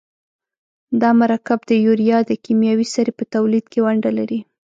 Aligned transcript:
دا 1.01 1.09
مرکب 1.21 1.59
د 1.65 1.71
یوریا 1.85 2.17
د 2.25 2.31
کیمیاوي 2.45 2.87
سرې 2.93 3.11
په 3.19 3.23
تولید 3.33 3.65
کې 3.71 3.79
ونډه 3.85 4.11
لري. 4.17 4.39